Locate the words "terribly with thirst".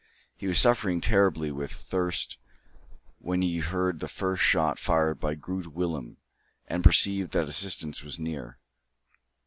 0.99-2.39